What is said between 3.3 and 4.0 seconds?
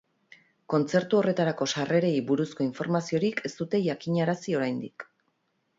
ez dute